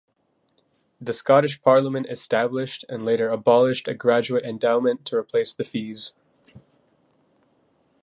[0.99, 6.13] The Scottish Parliament established, and later abolished a graduate endowment to replace the fees.